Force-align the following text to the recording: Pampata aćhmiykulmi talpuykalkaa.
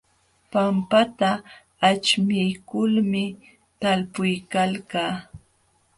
Pampata 0.51 1.29
aćhmiykulmi 1.87 3.23
talpuykalkaa. 3.81 5.13